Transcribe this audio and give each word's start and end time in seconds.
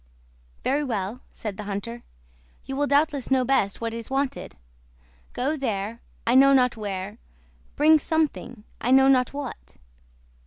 '""Very 0.63 0.83
well," 0.83 1.21
said 1.31 1.57
the 1.57 1.65
hunter. 1.65 2.01
"You 2.65 2.75
will 2.75 2.87
doubtless 2.87 3.29
know 3.29 3.45
best 3.45 3.81
what 3.81 3.93
is 3.93 4.09
wanted: 4.09 4.55
Go 5.33 5.55
there, 5.55 6.01
I 6.25 6.33
know 6.33 6.53
not 6.53 6.75
where; 6.75 7.19
bring 7.75 7.99
something, 7.99 8.63
I 8.81 8.89
know 8.89 9.07
not 9.07 9.31
what." 9.31 9.77